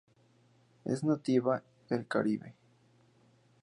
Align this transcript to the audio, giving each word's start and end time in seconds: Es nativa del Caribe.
Es 0.83 1.03
nativa 1.03 1.61
del 1.87 2.07
Caribe. 2.07 2.55